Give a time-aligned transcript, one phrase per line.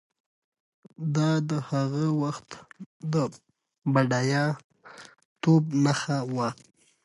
[1.15, 2.49] دا د هغه وخت
[3.13, 3.15] د
[3.93, 4.45] بډایه
[5.41, 6.49] توب نښه وه.